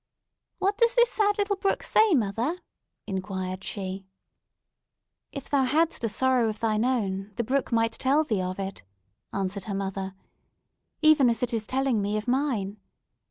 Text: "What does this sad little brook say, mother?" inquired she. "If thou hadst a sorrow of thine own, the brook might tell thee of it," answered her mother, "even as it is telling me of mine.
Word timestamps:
"What 0.57 0.79
does 0.79 0.95
this 0.95 1.11
sad 1.11 1.37
little 1.37 1.57
brook 1.57 1.83
say, 1.83 2.15
mother?" 2.15 2.57
inquired 3.05 3.63
she. 3.63 4.07
"If 5.31 5.47
thou 5.47 5.63
hadst 5.63 6.03
a 6.03 6.09
sorrow 6.09 6.49
of 6.49 6.59
thine 6.59 6.83
own, 6.83 7.31
the 7.35 7.43
brook 7.43 7.71
might 7.71 7.91
tell 7.99 8.23
thee 8.23 8.41
of 8.41 8.57
it," 8.59 8.81
answered 9.31 9.65
her 9.65 9.75
mother, 9.75 10.15
"even 11.03 11.29
as 11.29 11.43
it 11.43 11.53
is 11.53 11.67
telling 11.67 12.01
me 12.01 12.17
of 12.17 12.27
mine. 12.27 12.77